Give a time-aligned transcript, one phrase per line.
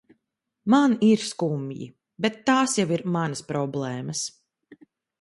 [0.73, 1.87] Man ir skumji,
[2.27, 4.29] bet tās jau ir manas problēmas.